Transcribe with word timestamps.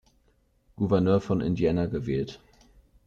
Gouverneur 0.77 1.21
von 1.21 1.41
Indiana 1.41 1.85
gewählt. 1.85 2.39